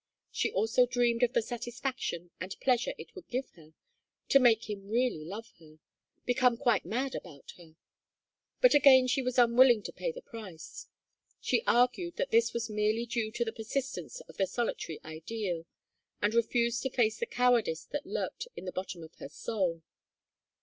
She 0.31 0.51
also 0.51 0.87
dreamed 0.87 1.21
of 1.21 1.33
the 1.33 1.43
satisfaction 1.43 2.31
and 2.41 2.59
pleasure 2.59 2.95
it 2.97 3.13
would 3.13 3.27
give 3.27 3.51
her 3.51 3.75
to 4.29 4.39
make 4.39 4.67
him 4.67 4.87
really 4.89 5.23
love 5.23 5.53
her, 5.59 5.77
become 6.25 6.57
quite 6.57 6.83
mad 6.85 7.13
about 7.13 7.51
her. 7.59 7.75
But 8.61 8.73
again 8.73 9.05
she 9.05 9.21
was 9.21 9.37
unwilling 9.37 9.83
to 9.83 9.93
pay 9.93 10.11
the 10.11 10.23
price. 10.23 10.87
She 11.39 11.61
argued 11.67 12.15
that 12.15 12.31
this 12.31 12.51
was 12.51 12.67
merely 12.67 13.05
due 13.05 13.29
to 13.31 13.45
the 13.45 13.53
persistence 13.53 14.21
of 14.21 14.37
the 14.37 14.47
solitary 14.47 14.99
ideal; 15.05 15.67
and 16.19 16.33
refused 16.33 16.81
to 16.81 16.89
face 16.89 17.19
the 17.19 17.27
cowardice 17.27 17.85
that 17.91 18.07
lurked 18.07 18.47
in 18.55 18.65
the 18.65 18.71
bottom 18.71 19.03
of 19.03 19.13
her 19.19 19.29
soul. 19.29 19.83